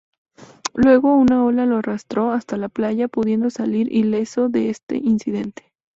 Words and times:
Luego 0.73 1.13
una 1.15 1.45
ola 1.45 1.67
lo 1.67 1.77
arrastró 1.77 2.31
hasta 2.31 2.57
la 2.57 2.69
playa, 2.69 3.07
pudiendo 3.07 3.51
salir 3.51 3.87
ileso 3.95 4.49
de 4.49 4.71
este 4.71 4.95
incidente. 4.97 5.71